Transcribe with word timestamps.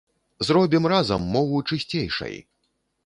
Зробім 0.47 0.87
разам 0.93 1.27
мову 1.35 1.61
чысцейшай! 1.69 2.35